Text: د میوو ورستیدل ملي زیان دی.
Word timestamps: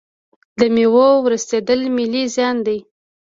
د 0.59 0.61
میوو 0.75 1.09
ورستیدل 1.25 1.81
ملي 1.97 2.23
زیان 2.35 2.57
دی. 2.65 2.77